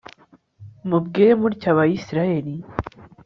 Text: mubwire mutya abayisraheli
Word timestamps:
mubwire 0.87 1.31
mutya 1.41 1.69
abayisraheli 1.73 2.55